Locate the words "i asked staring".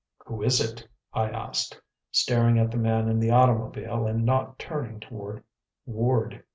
1.13-2.57